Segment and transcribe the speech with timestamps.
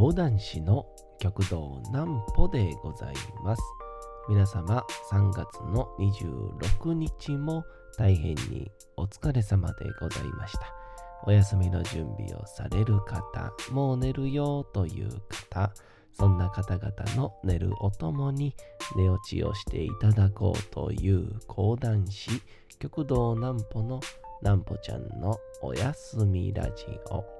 [0.00, 0.86] 講談師の
[1.18, 3.14] 極道南歩でござい
[3.44, 3.62] ます。
[4.30, 4.82] 皆様
[5.12, 7.62] 3月の26日も
[7.98, 10.74] 大変にお疲れ様でございました。
[11.26, 15.70] お休みの準備をされる方、もう寝るよという方、
[16.14, 18.56] そんな方々の寝るおともに
[18.96, 22.30] 寝落ちをしていただこうという講談師、
[22.78, 24.00] 極道南歩の
[24.40, 27.39] 南歩ちゃんのおやすみラジオ。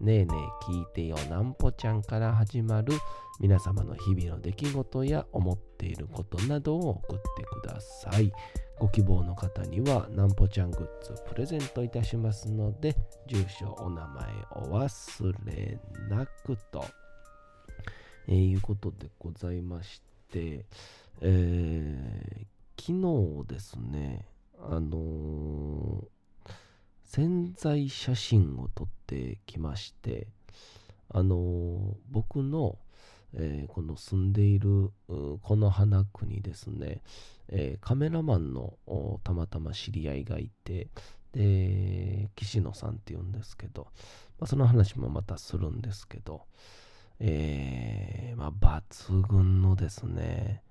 [0.00, 2.92] ねえねえ聞いてよなんぽちゃんから始まる
[3.40, 8.30] 皆様の日々の出来事や思っていることなどを送ってください。
[8.78, 12.94] ご希望の方にはなんぽちゃんグッズプレゼントいたしますので、
[13.26, 15.78] 住所、お名前お忘れ
[16.10, 16.84] なくと、
[18.28, 20.66] えーいうことでございまして、
[21.22, 22.46] えー
[22.78, 24.26] 昨日ですね、
[24.60, 26.05] あのー
[27.06, 30.26] 潜在写真を撮ってきまして、
[31.08, 32.78] あの僕の、
[33.34, 37.02] えーこの住んでいるこの花区にですね、
[37.48, 38.74] えーカメラマンの
[39.22, 40.88] たまたま知り合いがいて、
[41.32, 43.88] で、岸野さんって言うんですけど、
[44.38, 46.42] まあ、その話もまたするんですけど、
[47.20, 50.62] えーまあ、抜群のですね、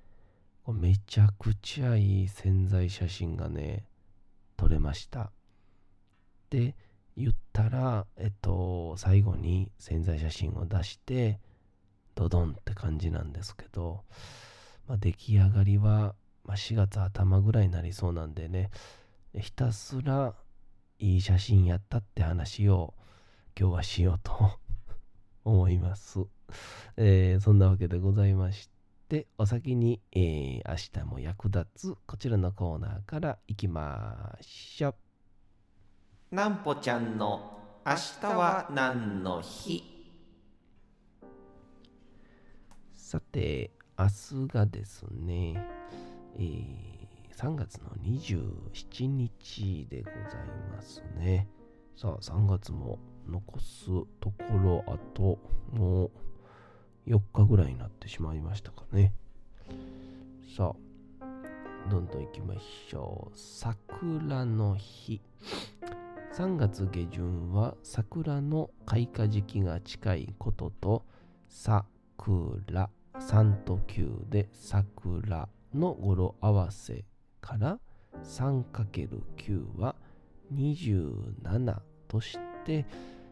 [0.68, 3.86] めちゃくちゃいい潜在写真がね、
[4.58, 5.32] 撮れました。
[6.56, 6.76] って
[7.18, 11.40] 言ったら、えっと、最後に潜在写真を出して、
[12.16, 14.04] ドドンって感じなんですけど、
[14.88, 18.70] まあ、出来上がりは、まあ、4月頭ぐらいになりそうなんでね、
[19.38, 20.34] ひたすら
[21.00, 22.94] いい写真やったって話を
[23.60, 24.60] 今日はしようと
[25.44, 26.20] 思います。
[26.96, 28.70] えーそんなわけでございまし
[29.10, 35.05] て、お先に、えー明日も役立つこちらのコーナーからいきましょう。
[36.32, 39.84] なんぽちゃんの明日は何の日？
[42.94, 45.64] さて、明日がですね、
[46.36, 46.96] えー
[47.36, 50.22] 3月の27日でござい
[50.72, 51.50] ますね。
[51.98, 52.98] さあ、3月も
[53.28, 53.86] 残す
[54.22, 55.38] ところ、あと
[55.74, 59.14] もう4日ぐらいになってしまいましたかね。
[60.58, 60.74] さ
[61.20, 61.26] あ、
[61.90, 63.38] どんどん行きましょう。
[63.38, 65.22] 桜の日。
[66.38, 71.06] 3月下旬は桜の開花時期が近いことと、
[71.48, 77.06] 桜、3と9で桜の語呂合わせ
[77.40, 77.80] から
[78.26, 79.96] 3×9 は
[80.54, 81.78] 27
[82.10, 82.86] として、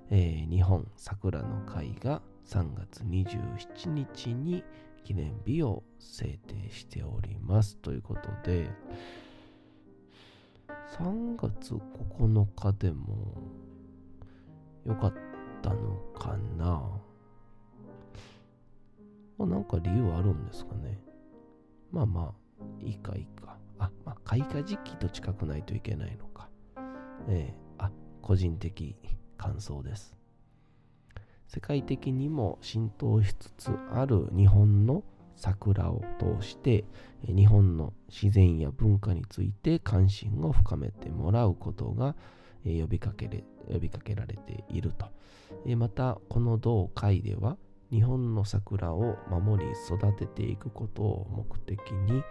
[0.09, 4.63] えー日本桜の会が3月27日に
[5.03, 7.75] 記念日を制定しております。
[7.75, 8.69] ということで
[10.67, 13.41] 3月9日でも
[14.85, 15.13] よかっ
[15.61, 17.03] たのかな
[19.37, 20.99] まあ、なんか理由あるんですかね。
[21.91, 23.57] まあまあ、いいかいいか。
[23.79, 26.49] あ、まあ、開花時期と近くないといけないのか。
[27.27, 27.91] ええあ、
[28.21, 28.95] 個人的
[29.37, 30.15] 感想です。
[31.47, 35.03] 世界的にも浸透しつつある日本の
[35.35, 36.85] 桜を通して、
[37.25, 42.15] 日本の自然や文化について関心を深めてもらうことが、
[42.63, 43.27] 呼びかけ
[43.71, 45.07] 呼びかけられていると。
[45.75, 47.57] また、この同会では、
[47.91, 52.23] 日本の桜を守り育てていくことを目的に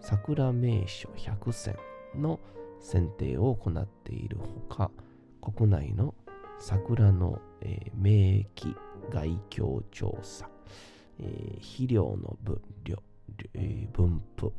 [0.00, 1.76] 桜名所100選
[2.14, 2.38] の
[2.80, 4.90] 選定を行っているほか
[5.40, 6.14] 国内の
[6.58, 7.40] 桜の、
[7.94, 8.74] 名駅
[9.10, 10.48] 外境調査、
[11.18, 13.02] えー肥料の分量
[13.54, 14.52] えー分布、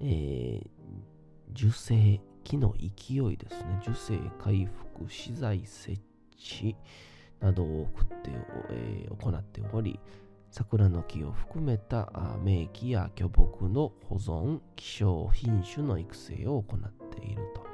[0.00, 0.68] えー
[1.52, 3.80] 樹勢木の勢いですね。
[3.82, 6.00] 樹勢回復資材設
[6.36, 6.76] 置
[7.40, 8.30] などを送って、
[8.70, 9.98] えー行っており
[10.50, 12.10] 桜の木を含めた
[12.42, 17.66] 名木や巨木の保存希少品種の育成を行っていると、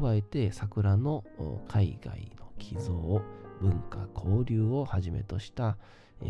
[0.00, 1.24] 加えて桜の
[1.68, 3.20] 海外の寄贈
[3.60, 5.76] 文化交流をはじめとした、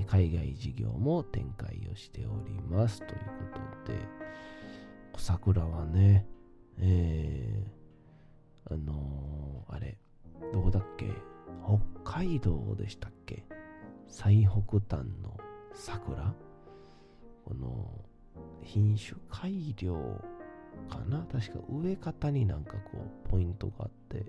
[0.09, 3.99] 海外事業も展開をしておりますということで
[5.19, 6.27] 桜はね
[6.79, 9.99] えー、あのーあれ
[10.53, 11.13] どこだっけ？
[12.05, 13.45] 北海道でしたっけ？
[14.09, 15.39] 最北端の
[15.75, 16.35] 桜？
[17.45, 18.01] この
[18.63, 19.95] 品種改良
[20.89, 21.27] かな？
[21.31, 24.25] 確か植え方になんかこうポイントがあって、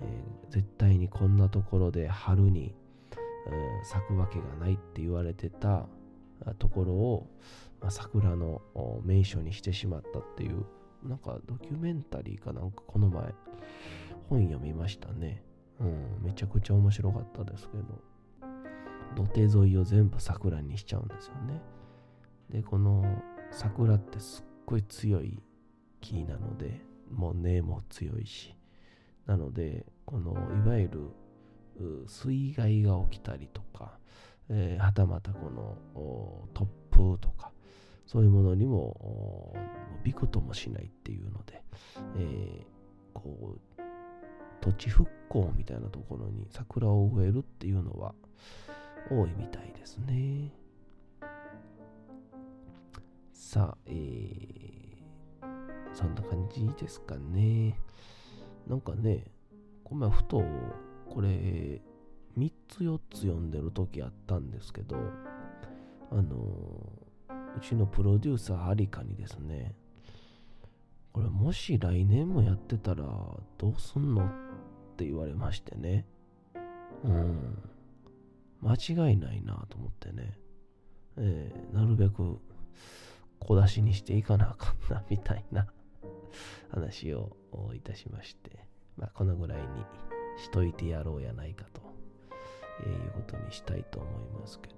[0.00, 2.74] えー、絶対にこんなところで春に、
[3.46, 5.86] えー、咲くわけがないって言われてた
[6.58, 7.30] ところを、
[7.80, 8.62] まあ、桜の
[9.04, 10.64] 名所にしてしまったっていう
[11.04, 13.34] なんかドキュメンタリーかなんかこの前
[14.28, 15.42] 本読みましたね。
[15.80, 18.12] うん、めちゃくちゃ面白かったですけど。
[19.14, 21.60] 土手沿いを全部桜にしちゃうんですよね。
[22.50, 23.04] で、この
[23.50, 25.42] 桜ってすっごい強い
[26.00, 26.80] 木なので、
[27.10, 28.56] もう根も強いし。
[29.26, 30.32] なので、この
[30.64, 31.10] いわゆる
[32.06, 33.98] 水害が起きたりとか、
[34.48, 35.76] えー、はたまたこの
[36.54, 37.50] 突風とか、
[38.06, 39.54] そういうものにも
[40.02, 41.62] びくともしないっていうので、
[42.16, 43.60] えー、こう
[44.60, 48.14] 土地復興みたいなところに桜を植えるっていうのは
[49.10, 50.52] 多いみたいですね。
[53.32, 55.02] さあ、えー、
[55.92, 57.76] そんな感じですかね。
[58.66, 59.24] なんかね、
[59.84, 60.42] この前ふと
[61.08, 61.28] これ
[62.38, 64.96] 3つ4つ読んでる時あったんですけど、
[66.10, 66.34] あの
[67.56, 69.74] うちのプロデューサーありかにですね、
[71.12, 73.04] これもし来年もやってたら
[73.58, 74.28] どうすんのっ
[74.96, 76.06] て言われましてね。
[77.04, 77.58] うん。
[78.62, 80.38] 間違いないなと思ってね。
[81.18, 82.38] えー、なるべく
[83.40, 85.66] 小出しにしていかなあかんなみたいな
[86.70, 87.36] 話を
[87.74, 88.64] いたしまして、
[88.96, 89.66] まあ、このぐらいに
[90.42, 91.82] しといてやろうやないかと、
[92.84, 94.74] えー、いうことにしたいと思いますけど、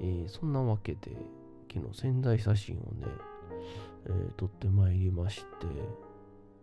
[0.00, 1.16] えー、そんなわけで
[1.72, 3.06] 昨日潜在写真をね、
[4.06, 5.44] えー、撮ってまいりまして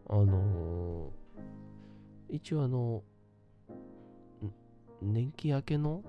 [0.08, 3.04] あのー、一応あの
[5.02, 6.04] 年季明けの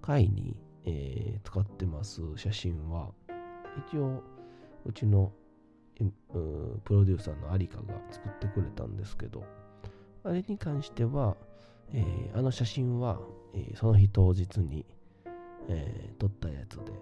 [0.00, 3.10] 回に、えー、使ってます写真は
[3.88, 4.22] 一応
[4.84, 5.32] うちの
[6.02, 9.44] プロデューサーのアリカが作ってくれたんですけど
[10.24, 11.36] あれに関しては、
[11.92, 13.20] えー、あの写真は、
[13.54, 14.84] えー、その日当日に
[15.68, 16.92] えー、撮ったやつで、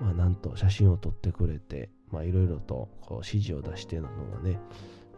[0.00, 4.58] まあ、なんと写真を撮ってくれて、いろいろとこう指示を出してるのがね、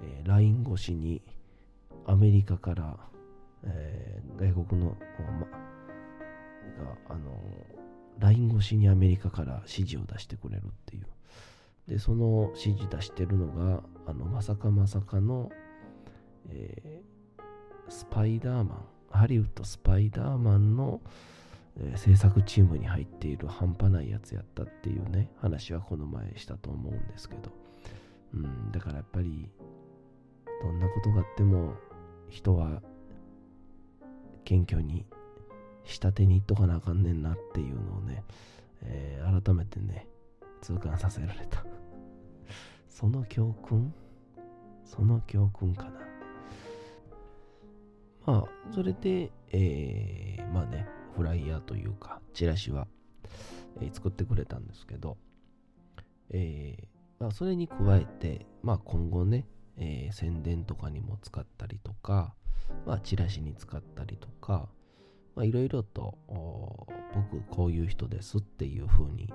[0.03, 1.23] えー、LINE 越しに
[2.07, 2.97] アメリカから、
[3.65, 4.97] えー、外国の、
[5.41, 5.47] ま、
[6.85, 7.41] が、あの、
[8.19, 11.07] LINE 越しにアメリカから指示を出してくれるっていう。
[11.89, 15.51] で、その指示出してるのが、あの、まさかまさかの、
[16.51, 21.01] えー、スパイダーマン、ハリウッドスパイダーマンの、
[21.79, 27.51] えー、制作チームに入っている半端ないやつやったっていうね、話はこの前したと思うんですけど、
[28.35, 29.49] うん、だからやっぱり、
[30.63, 31.75] どんなことがあっても、
[32.29, 32.83] 人は
[34.45, 35.07] 謙虚に
[35.85, 38.25] 下手に言っとかなあかんねんなっていうのをね、
[38.83, 40.07] えー、改めてね、
[40.61, 41.65] 痛感させられた。
[42.99, 43.95] その教訓？
[44.85, 45.91] その教訓かな？
[48.27, 50.85] まあ、それで、えー、まあね、
[51.15, 52.89] フライヤーというか、チラシは、
[53.81, 55.17] えー、作ってくれたんですけど、
[56.31, 59.47] えー、まあ、それに加えて、まあ、今後ね、
[59.77, 62.35] えー、宣伝とかにも使ったりとか、
[62.85, 64.69] まあ、チラシに使ったりとか、
[65.37, 69.33] まあ、いろいろと、僕、こういう人ですっていう風に、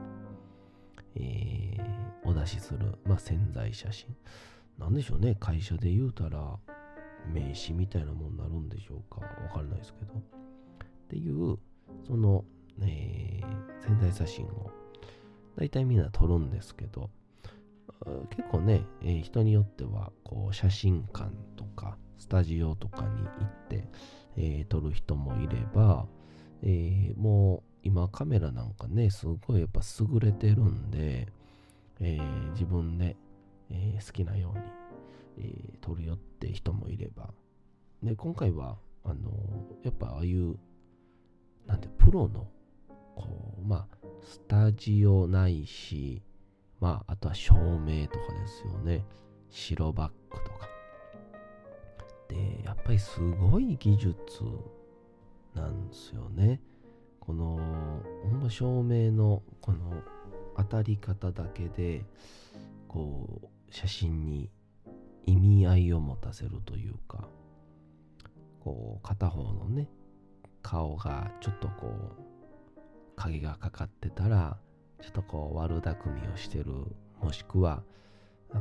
[1.15, 1.92] えー、
[2.25, 4.15] お出しする、まあ、潜在写真。
[4.77, 6.57] なんでしょうね、会社で言うたら、
[7.31, 9.21] 名刺みたいなもんになるんでしょうか。
[9.21, 10.13] わからないですけど。
[10.13, 10.21] っ
[11.09, 11.57] ていう、
[12.05, 12.43] その、
[12.81, 14.71] えー、潜在写真を
[15.55, 17.09] 大体みんな撮るんですけど、
[18.29, 23.87] 結構ね、えー、人によってはこう写真館とかスタジオとかに行って、
[24.35, 26.05] えー、撮る人もいれば、
[26.63, 31.27] えー、もう今カメラなんかね、すごいやっぱ優れてるんで、
[32.03, 33.15] えー、自分で、
[33.69, 37.33] え好きなように、え撮るよって人もいれば、
[38.03, 39.31] で今回はあの
[39.83, 40.57] やっぱああいう
[41.65, 42.47] なんてプロの
[43.15, 46.21] こうまあスタジオないし
[46.79, 49.05] まああとは照明とかですよね。
[49.49, 50.67] 白バックとか。
[52.27, 54.15] でやっぱりすごい技術
[55.53, 56.59] なんですよね。
[57.19, 57.57] この
[58.23, 59.93] ほんま照明のこの
[60.57, 62.05] 当たり方だけで
[62.87, 64.49] こう写真に
[65.25, 67.27] 意味合いを持たせるというか
[68.59, 69.89] こう片方のね
[70.61, 72.23] 顔がちょっとこう
[73.15, 74.57] 影がかかってたら
[75.01, 76.71] ちょっとこう悪巧みをしてる
[77.21, 77.83] もしくは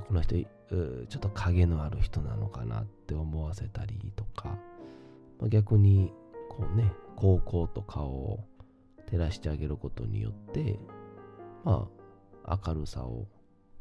[0.08, 4.56] この人ちょっと影のある人なのかなって思わせたりとか
[5.48, 6.12] 逆に
[6.48, 8.44] こうね高校と顔を
[9.10, 10.78] 照らしてあげることによって
[11.64, 11.88] ま
[12.44, 13.26] あ明るさを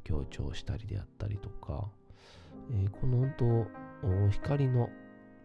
[0.03, 1.89] 強調したりであったりとか、
[2.71, 3.33] えーこの本
[4.01, 4.89] 当光の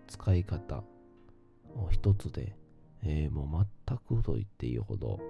[0.06, 0.82] 使い方
[1.90, 2.56] 一つで、
[3.04, 5.20] えーもう全くと言っていいほど、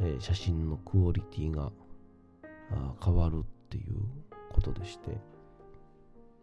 [0.00, 1.70] えー写真のクオリティが
[3.04, 3.94] 変わるっていう
[4.50, 5.18] ことでして。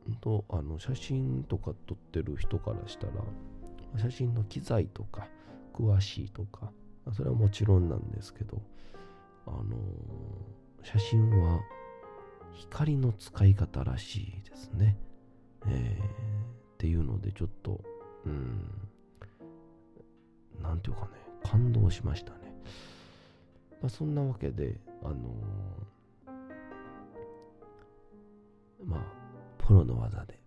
[0.05, 3.13] 本当あの写真とか撮ってる人からしたら
[3.97, 5.27] 写真の機材とか
[5.73, 6.71] 詳しいとか
[7.13, 8.61] それはもちろんなんですけど
[9.47, 9.69] あのー
[10.81, 11.59] 写真は
[12.53, 14.97] 光の使い方らしいですね。
[15.67, 16.07] えーっ
[16.77, 17.81] ていうのでちょっと
[18.25, 18.63] うん
[20.61, 21.07] なんていうかね
[21.43, 22.39] 感動しましたね。
[23.81, 25.17] まあ、そんなわけであのー
[28.85, 29.01] まあ
[29.57, 30.39] プロの技で、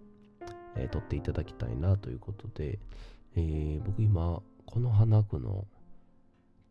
[0.77, 2.79] えー撮っていただきたいなということで、
[3.37, 5.67] えー僕今この花区の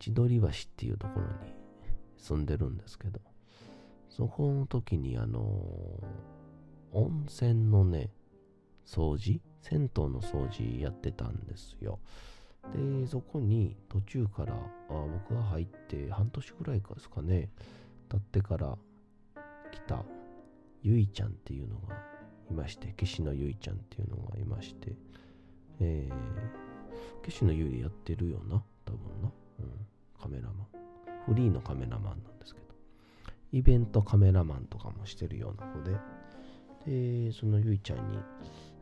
[0.00, 1.61] 千鳥橋っていうところに
[2.22, 3.20] 住んでるんですけど
[4.08, 5.40] そこの時にあの
[6.92, 8.10] 温泉のね
[8.86, 11.98] 掃除銭湯の掃除やってたんですよ。
[12.74, 17.50] でそこに途中からあ僕が入って半年ぐらいかですかね
[18.08, 18.78] 経ってから
[19.72, 20.04] 来た
[20.82, 21.96] ゆいちゃんっていうのが
[22.50, 24.94] いまして岸野ゆいちゃんっていうのがいまして
[25.80, 29.86] えー、岸野ゆいでやってるよな多分な、うん、
[30.20, 30.81] カメラマン。
[31.26, 32.66] フリーのカメラマンなんですけど
[33.52, 35.92] イベントカメラマンとかもしてるような子で
[37.26, 38.18] でそのゆいちゃんに、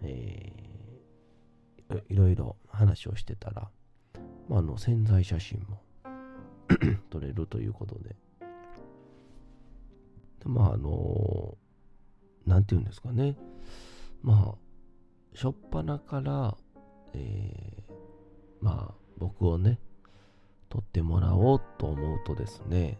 [0.02, 0.70] えー
[2.08, 3.68] いろいろ話をしてたら、
[4.48, 5.82] まあ、あの潜在写真も
[7.10, 8.10] 撮れるということで。
[8.10, 8.16] で
[10.46, 11.56] まああの
[12.46, 13.36] なんていうんですかね。
[14.22, 14.58] まあ
[15.34, 16.56] 初っ端から、
[17.14, 17.92] えー
[18.60, 19.78] まあ僕をね
[20.70, 22.98] 撮ってもらおうと思うとですね、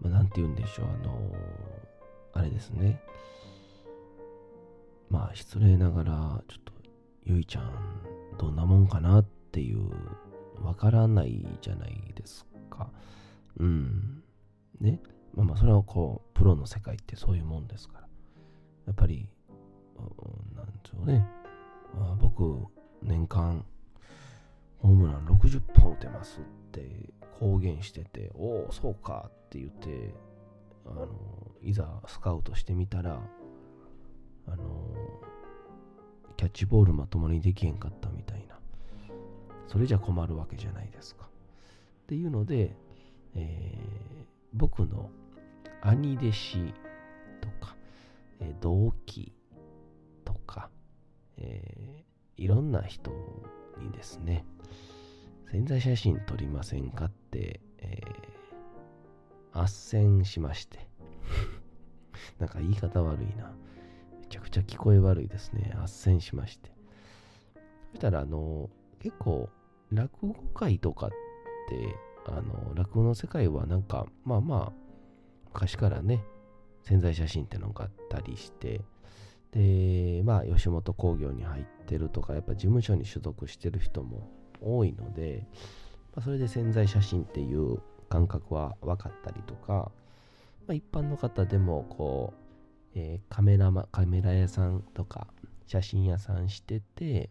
[0.00, 1.32] まあ、なんて言うんでしょうあの
[2.34, 3.00] あれですね。
[5.10, 6.72] まあ失礼ながらちょっと
[7.24, 7.72] ゆいちゃん
[8.38, 9.90] どんなもんかなっていう
[10.62, 12.90] わからないじゃないですか。
[13.58, 14.22] うん。
[14.80, 15.00] ね。
[15.34, 18.08] まあまあそれはこうプロの世界ってそういうもんですから。
[18.86, 19.28] やっぱり
[20.54, 21.24] なんでしょうね、
[21.98, 22.66] まあ、僕
[23.02, 23.64] 年間
[24.84, 26.86] ホームラン60本打てますって
[27.40, 30.14] 公言してておおそうかって言って
[30.86, 31.08] あの
[31.62, 33.18] いざスカウトしてみたら
[34.46, 34.90] あの
[36.36, 38.54] キャッチボールまともにできへんかったみたいな。
[39.68, 41.24] それじゃ困るわけじゃないですか。
[41.24, 42.76] っていうので、
[43.34, 45.10] えー僕の
[45.82, 46.58] 兄弟子
[47.40, 47.76] とか、
[48.40, 49.32] えー同期
[50.24, 50.68] とか、
[51.38, 53.10] えーいろんな人
[53.80, 54.44] にですね
[55.54, 60.88] 潜在写真撮りませんかって、えー、斡旋しまして。
[62.40, 63.52] なんか言い方悪いな。
[64.20, 65.72] めちゃくちゃ聞こえ悪いですね。
[65.76, 66.72] 斡旋しまして。
[67.92, 69.48] そしたらあの結構
[69.92, 71.14] 落語会とかって
[72.26, 74.72] あの落語の世界はなんかまあまあ
[75.52, 76.24] 昔からね
[76.82, 78.80] 潜在写真ってのがあったりして
[79.54, 84.28] でまあ吉本興業に入ってるとかやっぱ事務所に所属してる人も
[84.60, 85.46] 多いので、
[86.14, 89.90] まあ、それで潜在写真っていう感覚は分かったりとか、
[90.66, 92.34] まあ、一般の方でもこ
[92.94, 95.28] う、えーカメラマカメラ屋さんとか
[95.66, 97.30] 写真屋さんしてて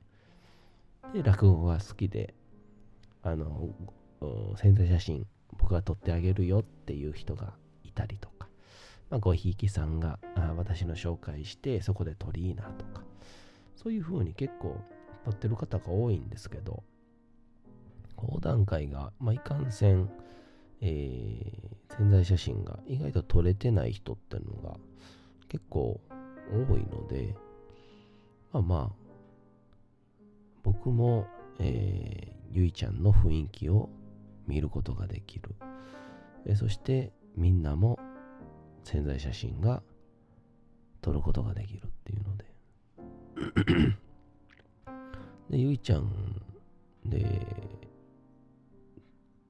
[1.13, 2.33] で落語が好きで
[3.21, 3.69] あの
[4.55, 5.25] 潜在写真
[5.57, 7.53] 僕が撮ってあげるよっていう人が
[7.83, 8.32] いたりとか、
[9.09, 13.03] まあ、ごひいきさんがあ私の紹介してそこで撮りいいなとか
[13.75, 14.81] そういう風に結構
[15.25, 16.83] 撮ってる方が多いんですけど
[18.15, 20.09] 講談会が、まあ、いかんせん、
[20.81, 24.77] えー潜在写真が意外と撮れてない人っていうのが
[25.47, 26.01] 結構
[26.51, 27.35] 多いので
[28.51, 28.95] まあまあ
[30.63, 31.27] 僕も、
[31.59, 33.89] えーゆいちゃんの雰囲気を
[34.45, 35.55] 見ることができる。
[36.45, 37.97] えそしてみんなも
[38.83, 39.81] 潜在写真が
[41.01, 42.45] 撮ることができるっていうので。
[45.49, 46.41] で、ゆいちゃん
[47.05, 47.45] で、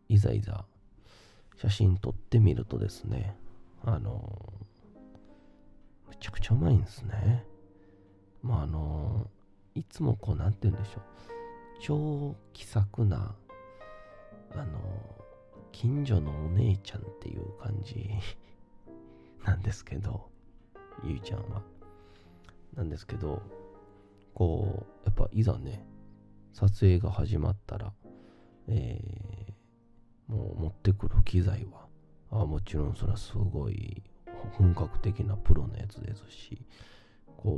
[0.09, 0.65] いざいざ
[1.57, 3.35] 写真撮ってみるとですね、
[3.83, 4.53] あの、
[6.09, 7.45] めちゃくちゃうまいんですね。
[8.41, 9.27] まああの、
[9.75, 11.01] いつもこう、なんて言うんでしょう。
[11.81, 13.35] 超気さくな、
[14.51, 14.79] あの、
[15.71, 18.09] 近所のお姉ちゃんっていう感じ
[19.45, 20.29] なんですけど、
[21.03, 21.62] ゆいちゃんは。
[22.75, 23.41] なんですけど、
[24.33, 25.85] こう、やっぱいざね、
[26.53, 27.93] 撮影が始まったら、
[28.67, 31.88] えー、もう持ってくる機材は、
[32.31, 34.01] あもちろんそれはすごい
[34.57, 36.65] 本格的なプロのやつですし、
[37.38, 37.51] こ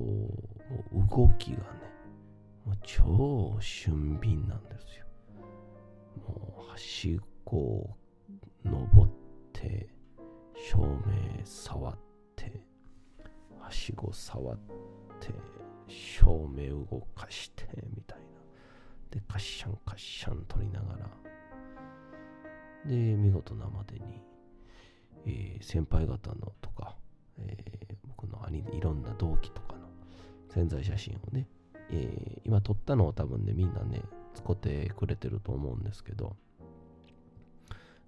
[0.92, 1.66] う、もう動きがね、
[2.66, 5.06] もう超俊敏なんですよ。
[6.28, 7.98] もう端っこを
[8.66, 9.12] 登っ
[9.54, 9.88] て、
[10.68, 11.96] 照明触っ
[12.36, 12.52] て、
[13.60, 14.58] はしご触っ
[15.20, 15.30] て、
[15.88, 18.26] 照明動かして、みたいな。
[19.12, 21.08] で、カッシャンカッシャン撮りながら、
[22.84, 24.24] で、見事なまでに、
[25.28, 26.96] えー、先輩方のとか、
[27.38, 29.88] えー、僕の兄でいろんな同期とかの
[30.50, 31.48] 潜在写真をね、
[31.92, 34.02] えー、今撮ったのを多分ね、みんなね、
[34.34, 36.36] 使ってくれてると思うんですけど、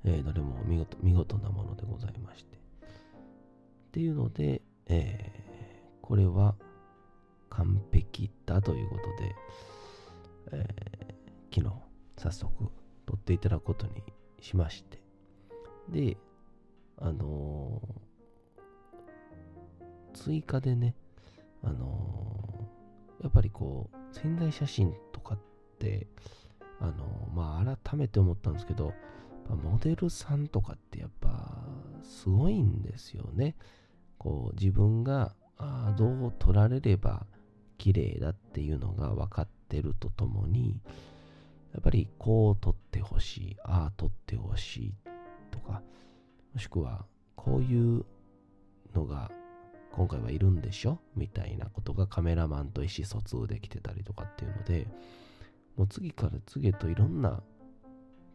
[0.06, 2.58] えー、どれも見事見事なものでございまして。
[2.58, 2.60] っ
[3.92, 6.56] ていうので、えー、これは
[7.50, 9.36] 完璧だということで、
[10.52, 11.76] えー、昨日
[12.18, 12.72] 早速
[13.06, 14.04] 撮っていただくことに
[14.40, 15.02] しまして。
[15.90, 16.18] で、
[16.98, 20.96] あのー、追加でね、
[21.64, 25.40] あのー、やっぱりこう、潜在写真とかっ
[25.80, 26.08] て、
[26.80, 28.94] あのー、まあ、改めて思ったんですけど、
[29.56, 31.64] モデルさんとかってやっぱ
[32.04, 33.56] すごいんですよね。
[34.18, 37.26] こう自分があどう撮られれば
[37.78, 40.80] 綺麗だっていうのが分かってるとともに
[41.74, 44.94] やっぱりこう撮ってほしいああ撮ってほしい
[45.52, 45.82] とか
[46.54, 48.06] もしくはこういう
[48.96, 49.32] のが
[49.92, 51.00] 今回はいるんでしょ？
[51.16, 54.88] みたいなことがカメラマンと意思疎通できてたりとかっていうので
[55.76, 57.42] もう次から次へといろんな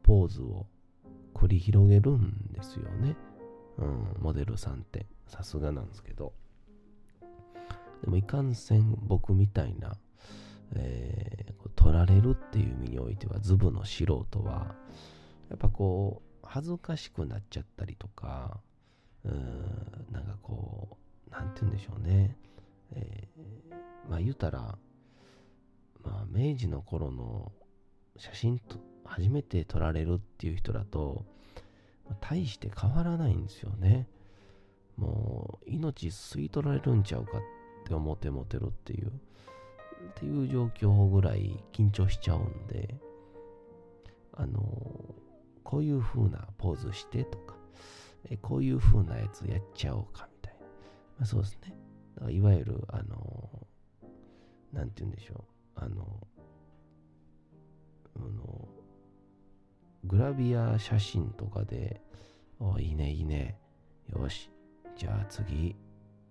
[0.03, 0.67] ポーズを
[1.35, 3.17] 繰り広げるんですよね。
[3.79, 6.33] うん、モデルさんってさすがなんですけど。
[8.03, 9.97] でもいかんせん僕みたいな、
[10.75, 14.75] えー、取られるっていう意味においてはズブの素人は、
[15.49, 18.61] やっぱこう、恥ずかしくなっちゃったりとか、
[19.25, 22.37] うん、なんかこう、なんて言うんでしょうね。
[22.95, 24.77] えー、まあ言うたら、
[26.03, 27.53] まあ明治の頃の
[28.17, 31.25] 写真と初めて撮られるっていう人だと、
[32.21, 34.09] 大して変わらないんですよね。
[34.97, 37.41] もう、命吸い取られるんちゃうかっ
[37.87, 39.13] て思ってモテるっていう、っ
[40.15, 42.95] ていう状況ぐらい緊張しちゃうんで、
[44.35, 44.61] あの、
[45.63, 47.57] こういう風なポーズしてとか、
[48.31, 50.61] えこういう風なやつやっちゃおうかみたいな。
[50.61, 50.67] ま
[51.23, 51.75] あ、そうですね。
[52.15, 53.67] だからいわゆる、あの、
[54.73, 55.45] なんて言うんでしょ
[55.77, 55.81] う。
[55.81, 56.27] あの、
[58.17, 58.69] あの
[60.05, 62.01] グラビア写真とかで、
[62.59, 63.59] おいいねいいね。
[64.13, 64.51] よし。
[64.97, 65.77] じゃあ次、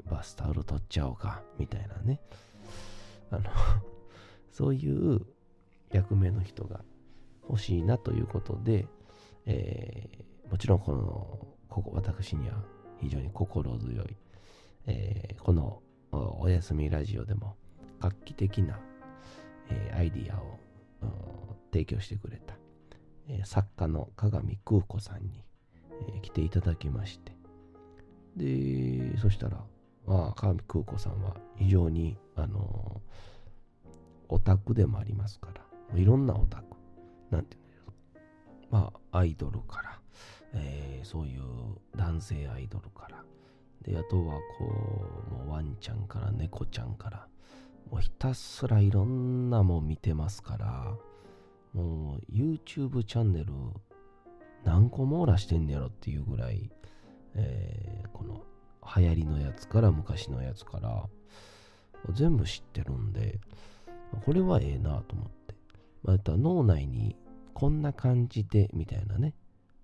[0.09, 1.41] バスタオル取っちゃおうか。
[1.57, 2.19] みたいなね。
[3.31, 3.49] あの
[4.51, 5.25] そういう
[5.91, 6.83] 役目の人が
[7.47, 8.87] 欲しいなということで、
[9.45, 12.63] えー、もちろんこの、ここ、私には
[12.99, 14.17] 非常に心強い、
[14.85, 15.81] えー、この
[16.11, 17.55] おやすみラジオでも
[17.99, 18.79] 画期的な、
[19.69, 20.59] えー、アイディアを
[21.01, 21.11] うん
[21.71, 22.55] 提供してくれた
[23.27, 25.43] え作家の鏡空子さんに、
[26.15, 27.33] え来ていただきまして、
[28.35, 29.63] で、そしたら、
[30.05, 33.01] まあ、鏡空子さんは非常に、あの
[34.29, 36.63] オタクでもありますから、いろんなオタク、
[37.29, 37.71] なんていうんだ
[38.69, 39.99] まあ、アイドルから、
[40.53, 41.41] えー、そういう
[41.95, 43.23] 男性アイドルから、
[43.81, 44.65] で、あとはこ
[45.29, 47.27] う、もうワンちゃんから猫ちゃんから、
[47.91, 50.93] もうひたすらいろんなもん見てますから、
[51.73, 53.53] もう YouTube チャンネル
[54.63, 56.71] 何個網羅してんねやろっていうぐらい、
[57.35, 58.43] えー、この
[58.95, 61.07] 流行りのやつから昔のやつから
[62.13, 63.39] 全部知ってるんで、
[64.25, 65.55] これはええなと思って。
[66.03, 67.15] また脳内に
[67.53, 69.35] こんな感じでみたいなね、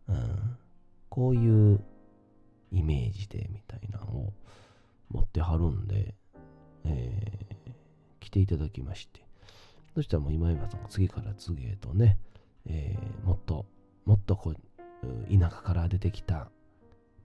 [0.09, 0.57] うん、
[1.09, 1.79] こういう
[2.71, 4.33] イメージでみたいなのを
[5.09, 6.15] 持ってはるんで、
[6.85, 7.71] えー、
[8.19, 9.26] 来ていただきまして、
[9.97, 12.19] そしたらもう今今さん次から次へとね、
[12.67, 13.65] えー、もっと
[14.05, 16.51] もっとこう田舎から出てきた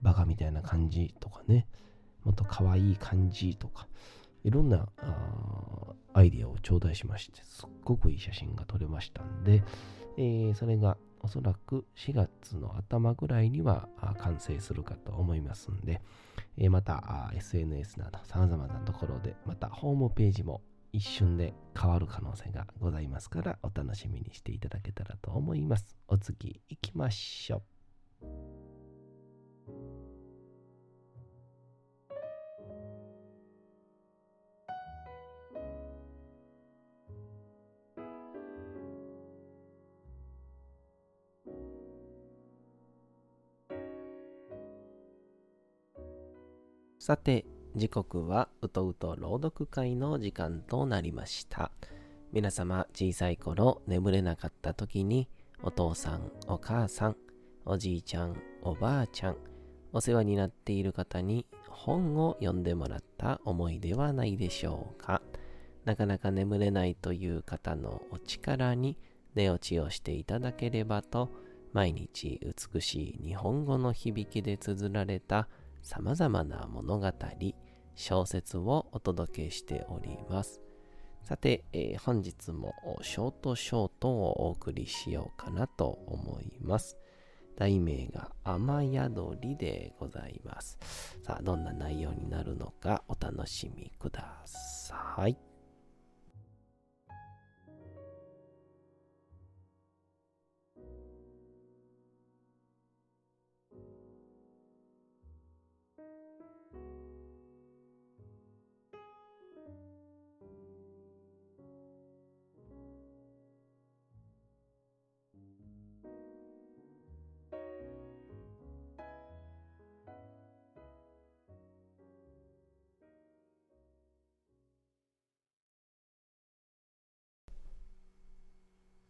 [0.01, 1.67] バカみたいな感じとかね
[2.23, 3.87] もっと可愛い感じとか
[4.43, 4.87] いろんな
[6.13, 9.61] アイディアを頂戴しましてすっごくいい写真が撮れましたんで、
[10.17, 16.01] えー、それがおそらく4月の頭ぐらいには完成するかと思いますんで、
[16.57, 25.97] えー、また SNS など様々なところでまたホームページも一瞬で変わる可能性がございますからお楽しみにしていただけたらと思います。
[26.07, 27.63] お次いきましょう。
[46.99, 51.71] さて時刻はうとうと朗読会の時間となりました。
[52.31, 55.27] 皆様、小さい頃眠れなかった時に、
[55.63, 57.17] お父さん、お母さん、
[57.65, 59.37] おじいちゃん、おばあちゃん、
[59.91, 65.23] お世話になっている方に本を読んでもらった思いではないでしょうか。
[65.83, 68.99] なかなか眠れないという方のお力に
[69.33, 71.31] 寝落ちをしていただければと、
[71.71, 72.39] 毎日
[72.71, 75.47] 美しい日本語の響きで綴られた
[75.81, 77.11] 様々な物語、
[77.95, 80.61] 小説をお届けしております。
[81.23, 86.97] さて、えー本日もショートショートをお送りしようかなと思います。
[87.55, 90.79] 題名が雨宿りでございます。
[91.23, 95.52] さあ、どんな内容になるのかお楽しみください。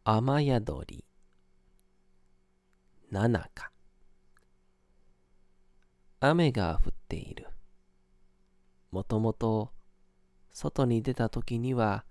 [0.05, 1.05] 雨宿り。
[3.09, 3.71] 七日。
[6.19, 7.47] 雨が降っている。
[8.91, 9.71] もともと
[10.51, 12.03] 外に出た時には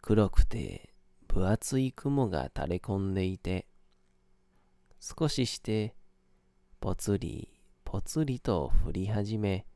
[0.00, 0.94] 黒くて
[1.28, 3.66] 分厚い雲が垂れ込んでいて
[4.98, 5.94] 少しして
[6.80, 7.50] ぽつり
[7.84, 9.66] ぽつりと降り始め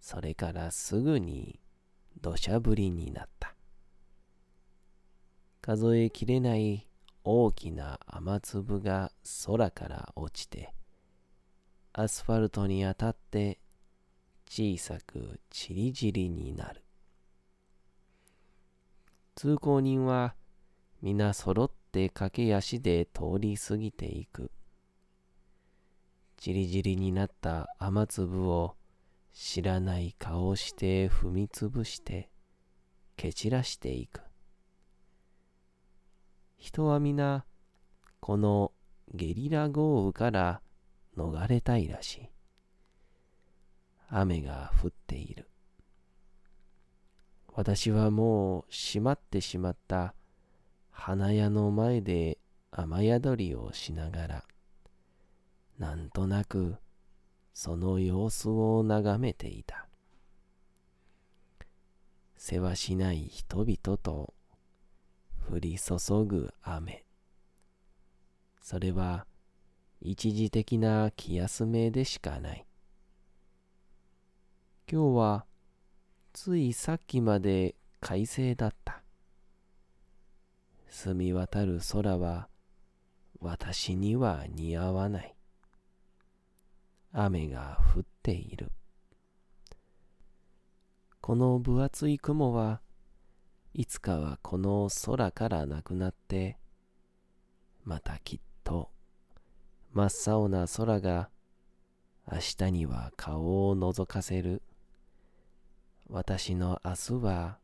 [0.00, 1.60] それからすぐに
[2.22, 3.57] 土砂降りになった。
[5.70, 6.88] 数えきれない
[7.24, 9.12] 大きな雨粒が
[9.44, 10.72] 空から落ちて、
[11.92, 13.58] アスファルトに当たって
[14.48, 16.82] 小さくちりぢりになる。
[19.34, 20.34] 通行人は
[21.02, 24.50] 皆揃って駆け足で通り過ぎていく。
[26.38, 28.74] ちりぢりになった雨粒を
[29.34, 32.30] 知らない顔して踏みつぶして
[33.18, 34.27] 蹴散らしていく。
[36.58, 37.44] 人は皆
[38.18, 38.72] この
[39.14, 40.60] ゲリラ豪雨から
[41.16, 42.28] 逃れたいらしい。
[44.08, 45.48] 雨が降っている。
[47.54, 50.14] 私はもう閉まってしまった
[50.90, 52.38] 花屋の前で
[52.72, 54.44] 雨宿りをしながら、
[55.78, 56.76] なんとなく
[57.54, 59.86] その様子を眺めていた。
[62.36, 64.34] せわしない人々と
[65.50, 67.04] 降り注ぐ雨。
[68.60, 69.26] それは
[70.00, 72.66] 一時的な気休めでしかない。
[74.90, 75.46] 今日は
[76.32, 79.02] ついさっきまで快晴だった。
[80.88, 82.48] 澄み渡る空は
[83.40, 85.34] 私には似合わない。
[87.12, 88.70] 雨が降っている。
[91.20, 92.80] この分厚い雲は
[93.78, 96.58] いつかはこの空からなくなって、
[97.84, 98.90] またきっと
[99.92, 101.30] 真っ青な空が
[102.28, 104.62] 明日には顔を覗かせる。
[106.10, 107.58] 私の明日は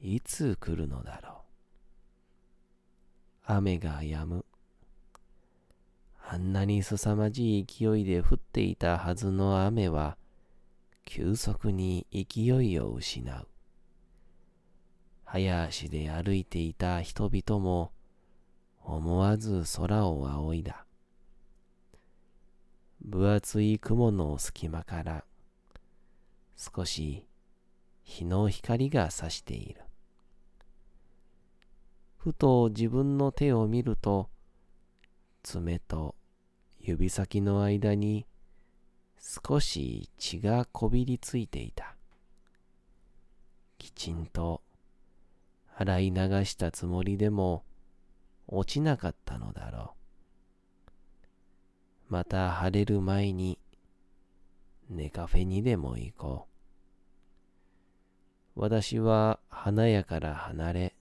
[0.00, 1.34] いつ来るのだろう。
[3.46, 4.44] 雨が止む。
[6.28, 10.16] あんなに凄まじい勢いで降っていたはずの雨は
[11.04, 13.49] 急速に勢いを失う。
[15.32, 17.92] 早足で歩いていた人々も
[18.82, 20.84] 思わず空を仰いだ。
[23.00, 25.24] 分厚い雲の隙間から
[26.56, 27.28] 少し
[28.02, 29.82] 日の光が差している。
[32.16, 34.30] ふと自分の手を見ると
[35.44, 36.16] 爪と
[36.80, 38.26] 指先の間に
[39.20, 41.94] 少し血がこびりついていた。
[43.78, 44.62] きちんと
[45.80, 47.64] 洗い流したつもりでも
[48.46, 49.94] 落ちなかったのだろ
[52.10, 52.12] う。
[52.12, 53.58] また晴れる前に
[54.90, 56.48] ネカフェにでも行こ
[58.56, 58.60] う。
[58.60, 60.94] 私は花屋から離れ、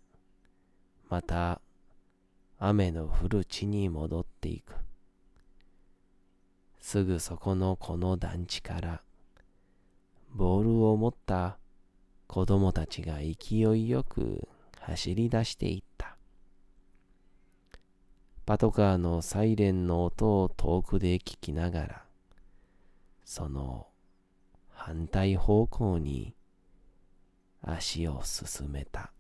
[1.09, 1.59] また
[2.57, 4.75] 雨の降る地に戻っていく。
[6.79, 9.01] すぐそこのこの団地から、
[10.33, 11.57] ボールを持った
[12.27, 14.47] 子供たちが勢いよく
[14.89, 16.17] 走り出していった。
[18.47, 22.03] パトカーのサイレンの音を遠くで聞きながら、
[23.23, 23.87] その
[24.69, 26.33] 反対方向に
[27.61, 29.11] 足を進めた。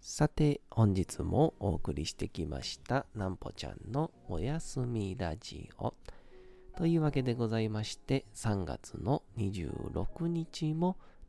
[0.00, 5.92] さて、本日もお送りしてきました、なんぽちゃんのおやすみラジオ。
[6.78, 10.96] というわけでございまして、3月の26日も